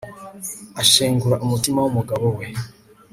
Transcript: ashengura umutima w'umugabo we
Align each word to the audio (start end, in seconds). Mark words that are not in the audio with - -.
ashengura 0.81 1.41
umutima 1.45 1.77
w'umugabo 1.81 2.27
we 2.37 2.45